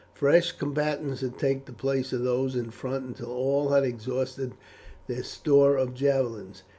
Fresh 0.15 0.53
combatants 0.53 1.21
had 1.21 1.37
taken 1.37 1.61
the 1.67 1.73
place 1.73 2.11
of 2.11 2.23
those 2.23 2.55
in 2.55 2.71
front 2.71 3.05
until 3.05 3.29
all 3.29 3.69
had 3.69 3.83
exhausted 3.83 4.53
their 5.05 5.21
store 5.21 5.77
of 5.77 5.93
javelins. 5.93 6.63